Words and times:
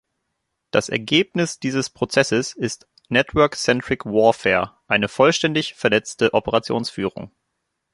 Das 0.71 0.89
Ergebnis 0.89 1.59
dieses 1.59 1.91
Prozesses 1.91 2.53
ist 2.55 2.87
"Network-Centric 3.09 4.03
Warfare", 4.07 4.75
eine 4.87 5.07
vollständig 5.07 5.75
vernetzte 5.75 6.33
Operationsführung. 6.33 7.29